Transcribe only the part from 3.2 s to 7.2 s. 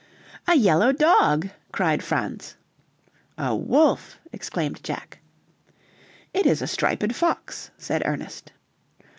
"A wolf!" exclaimed Jack. "It is a striped